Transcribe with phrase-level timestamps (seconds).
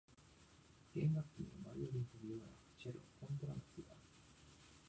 [0.95, 2.41] 弦楽器にはバイオリンとビオラ、
[2.75, 3.99] チェロ、コントラバスがある。